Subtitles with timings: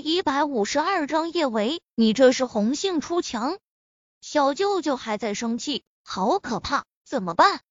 [0.00, 3.58] 第一百五十二章叶维，你这是红杏出墙。
[4.20, 7.62] 小舅舅还在生气，好可怕，怎么办？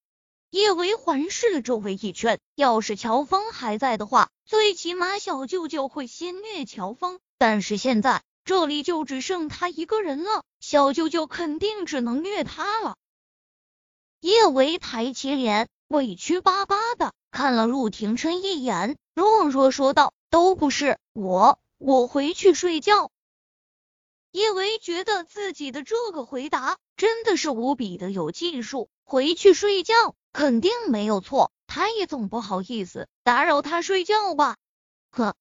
[0.49, 7.21] 叶维环视了周围一圈，要是乔峰还在的话，最起码小舅舅会先虐乔峰。
[7.37, 12.97] 但是现在这里就只剩他一个人了，小舅舅肯定只能虐他了。
[14.19, 23.11] 叶维抬起脸，委屈巴巴的看了陆廷琛一眼，弱弱说道：“都不是我。”我回去睡觉。
[24.31, 28.89] 叶维觉得自己的这个回答真的是无比的有技术。
[29.03, 34.57] 回去睡觉肯定没有错，他也总不好意思打扰他睡觉吧。
[35.11, 35.35] 可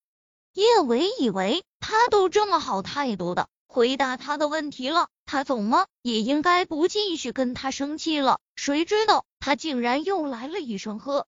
[0.53, 8.39] 叶维以为他都这么好态度的回答他的问题了，他怎么也应该不继续跟他生气了。
[8.55, 11.27] 谁知道他竟然又来了一声呵。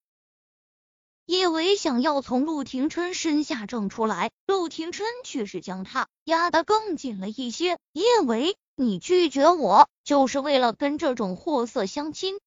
[1.29, 7.77] 叶维想要从陆廷琛身下挣出来，陆廷琛却是将他压得更紧了一些。
[7.93, 12.39] 叶维，你拒绝我就是为了跟这种货色相亲？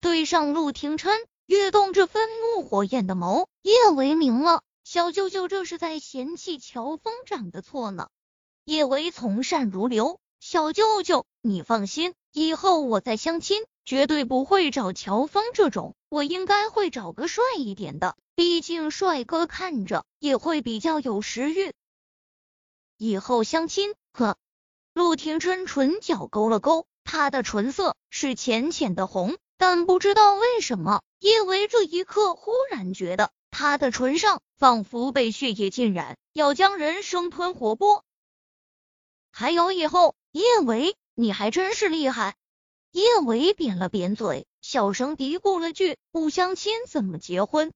[0.00, 8.08] 对上陆廷琛跃动着愤怒火焰的眸，叶维明了，小舅舅这是在嫌弃乔峰长得错呢。
[8.64, 13.62] 叶维从善如流，小舅舅你放心，以后我再相亲。
[13.86, 21.72] 绝对不会找乔峰这种，我应该会找个帅一点的，毕竟帅哥看着也会比较有食欲。
[22.96, 24.36] 以后相亲，呵。
[24.92, 38.02] 陆廷琛唇角勾了勾，他的唇色是浅浅的红，但不知道为什么，叶维这一刻忽然觉得他的唇上仿佛被血液浸染，要将人生吞活剥。
[39.32, 42.36] 还有以后，叶维，你还真是厉害。
[42.92, 47.72] 叶维扁了扁嘴，小声嘀咕了句：“不相亲怎么结婚？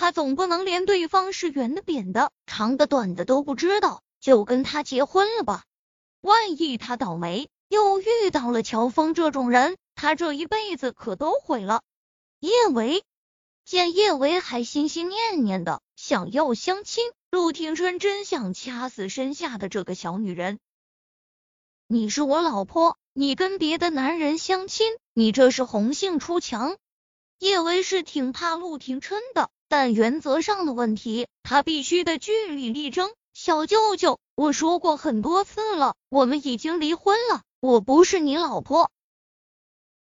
[0.00, 5.64] 他总不能连对方是圆的、扁的、长的、短的都不知道，就跟他结婚了吧？
[6.20, 11.82] 万一他倒霉，又遇到了乔峰这种人，他这一辈子可都毁了。”
[12.38, 13.02] 叶维
[13.64, 20.60] 见叶维还心心念念的想要相亲，陆廷琛真想掐死身下的这个小女人。
[21.88, 22.96] 你是我老婆。
[23.14, 26.76] 你跟别的男人相亲，你这是红杏出墙。
[27.40, 33.10] 叶维是挺怕陆廷琛的，但原则上的问题，他必须得据理力争。
[33.34, 38.90] 小舅舅，我说过很多次了，我们已经离婚了，我不是你老婆。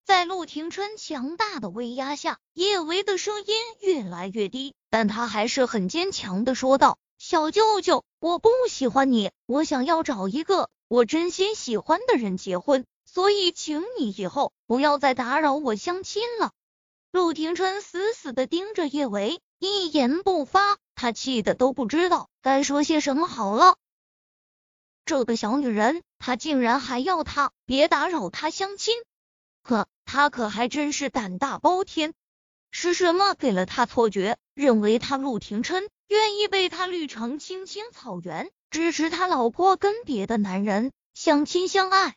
[0.03, 16.51] 在陆廷琛强大的威压下，叶维的声音越来越低，但他还是很坚强的说道：“小舅舅，我不喜欢你，我想要找一个我真心喜欢的人结婚。”所以，请你以后不要再打扰我相亲了。
[17.13, 23.77] 陆廷琛死死的盯着叶维，一言不发，他气的都不知道该说些什么好了。
[25.05, 28.95] 这个小女人，他竟然还要他别打扰他相亲，
[29.61, 32.15] 可他可还真是胆大包天。
[32.71, 42.15] 是什么给了他错觉，认为他陆廷琛愿意被他绿成青青草原，支持他老婆跟别的男人相亲相爱？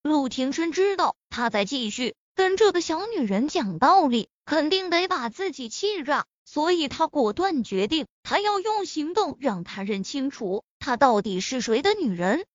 [0.00, 12.46] 陆廷琛知道他在继续跟这个小女人讲道理，肯定得把自己气炸，所以他果断决定，他要用行动让她认清楚她到底是谁的女人。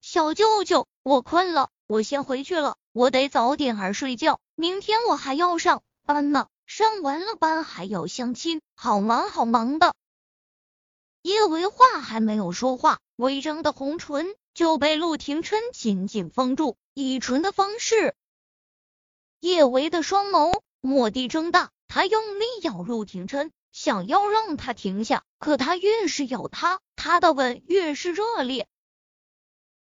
[0.00, 9.96] 小舅舅，我困了，我先回去了，我得早点儿睡觉，明天我还要上班呢，上完了班还要相亲，好忙好忙的。
[11.22, 16.76] 叶维话还没有说话，微张的红唇就被陆廷琛紧紧封住。
[16.94, 18.14] 以唇的方式，
[19.44, 25.22] 叶维的双眸蓦地睁大，他用力咬陆廷琛，想要让他停下。
[25.38, 28.66] 可他越是咬他，他的吻越是热烈。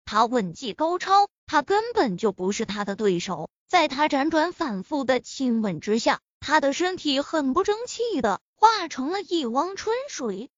[0.05, 3.47] 他吻技高超，他根本就不是他的对手。
[3.67, 10.49] 在他辗转反复的亲吻之下，他的身体很不争气的化成了一汪春水。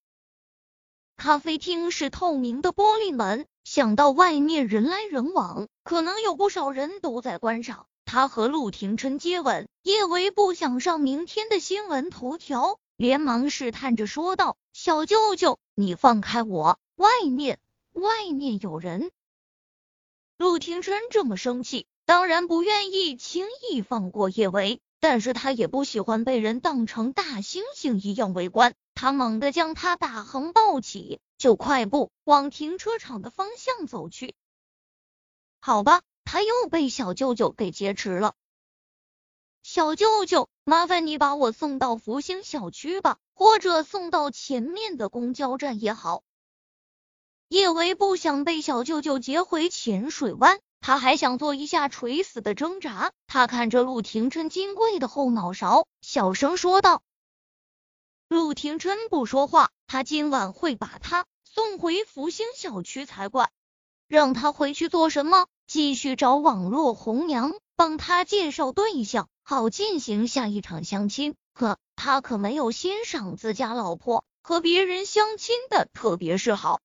[1.18, 3.46] 咖啡厅是透明的玻璃门。
[3.66, 17.60] 想到外面人来人往，可能有不少人都在观赏他和陆廷琛接吻，叶维不想上明天的新闻头条，连忙试探着说道：“小舅舅，你放开我，外面
[17.92, 19.12] 外面有人。”
[20.38, 28.76] 陆廷琛这么生气，当然不愿意轻易放过叶维，但是他也不喜欢被人当成大猩猩一样围观。
[28.94, 34.36] 他猛地将他大横抱起，就快步往停车场的方向走去。
[35.60, 38.34] 好吧，他又被小舅舅给劫持了。
[39.64, 46.24] 小舅舅，麻烦你把我送到福星小区吧，或者送到前面的公交站也好。
[47.48, 53.12] 叶维不想被小舅舅接回浅水湾，他还想做一下垂死的挣扎。
[53.28, 57.04] 他看着陆廷琛金贵的后脑勺，小声说道
[58.28, 63.52] ：“陆廷琛不说话，他今晚会把他送回福星小区才怪。
[64.08, 65.48] 让他回去做什么？
[65.68, 71.36] 继续找网络红娘，帮他介绍对象，好进行下一场相亲。
[71.54, 76.82] 可他可没有欣赏自家老婆和别人相亲的特别嗜好。”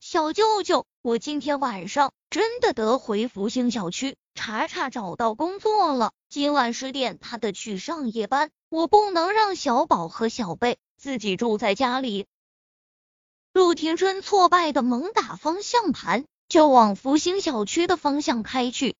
[0.00, 4.16] 小舅舅，我今天晚上真的得回福星小区。
[4.34, 12.26] 查查找到工作了，今晚十点他得去上夜班，我不能让小宝和小贝自己住在家里。
[13.52, 18.96] 陆廷琛挫败的猛打方向盘，就往福星小区的方向开去。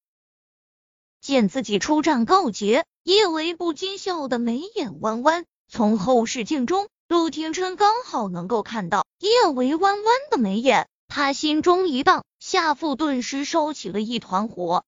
[1.21, 5.45] 见自己出战告捷，叶维不禁笑得眉眼弯弯。
[5.69, 6.89] 从后视镜中。
[7.09, 14.85] 陆廷琛刚好能够看到叶维弯弯的眉眼，他心中一荡，下腹顿时烧起了一团火。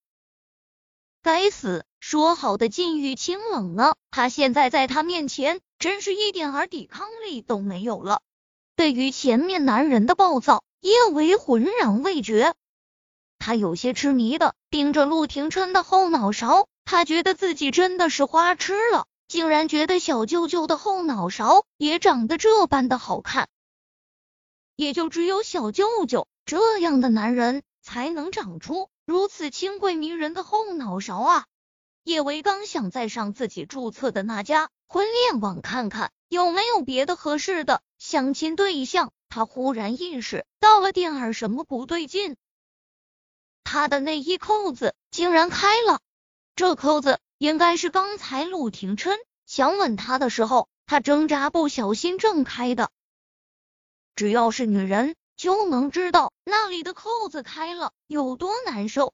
[1.22, 3.94] 该死，说好的禁欲清冷呢？
[4.10, 8.20] 他现在在他面前，真是一点儿抵抗力都没有了。
[8.80, 12.54] 对于前面男人的暴躁，叶维浑然未觉，
[13.38, 19.06] 他有些痴迷的盯着陆廷琛的后脑勺，他觉得自己真的是花痴了。
[19.28, 23.50] 竟然觉得小舅舅的后脑勺也长得这般的好看，
[24.76, 31.44] 也就只有小舅舅这样的男人才能长出如此清贵迷人的后脑勺啊！
[32.02, 42.38] 叶维刚想再上自己注册的那家婚恋网看看有没有别的合适的相亲对象，他忽然意识到了点儿什么不对劲，
[43.62, 46.00] 他的内衣扣子竟然开了，
[46.56, 47.20] 这扣子。
[47.36, 52.90] 应该是刚才陆廷琛想吻他的时候，他挣扎不小心挣开的。
[54.14, 59.12] 只要是女人，就能知道那里的扣子开了有多难受。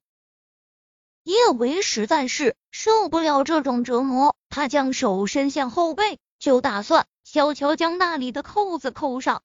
[1.23, 7.05] 叶维实在是受不了这种折磨，他将手伸向后背，就打算
[7.37, 9.43] 悄悄将那里的扣子扣上。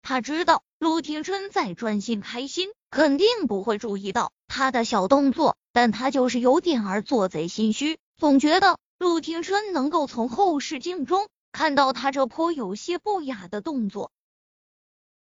[0.00, 5.58] 他知道陆廷琛在专心开心，肯定不会注意到他的小动作。
[5.74, 14.10] 但他就是有点儿做贼心虚，总觉得陆廷琛能够从后视镜中看到他这颇有些不雅的动作。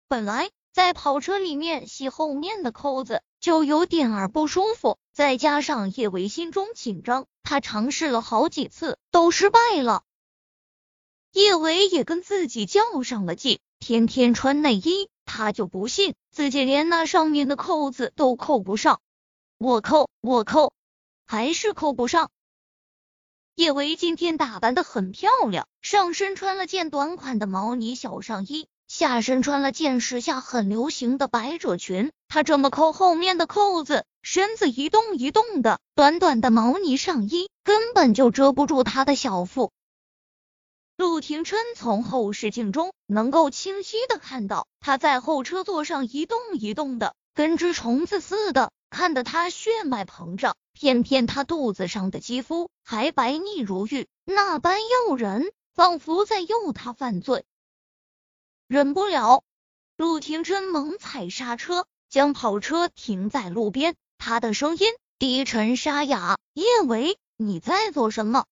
[0.06, 10.02] 本来在跑车里面系后面的扣子就有点儿不舒服，再加上叶维心中紧张，他尝试了好几次都失败了。
[11.32, 19.00] 叶维也跟自己较上了劲，天天穿内衣，他就不信自己连那上面的扣子都扣不上。
[19.58, 20.72] 我扣，我扣，
[21.26, 22.30] 还是扣不上。
[23.54, 32.10] 叶维今天打扮的很漂亮，上身穿了件短款的毛呢小上衣，下身穿了件时下很流行的百褶裙。
[32.28, 39.72] 她这么扣后面的扣子，身子一动一动的，短短的毛呢上衣根本就遮不住她的小腹。
[40.98, 48.72] 陆廷琛从后视镜中能够清晰的看到，他在后车座上一动一动的，跟只虫子似的。
[48.90, 57.44] 看得他血脉膨胀，偏偏他肚子上的肌肤还白腻如玉，那般诱人，仿佛在诱他犯罪。
[58.66, 59.44] 忍不了，
[59.96, 63.94] 陆廷琛猛踩刹车，将跑车停在路边。
[64.18, 64.88] 他的声音
[65.20, 68.46] 低沉沙哑：“叶维，你在做什么？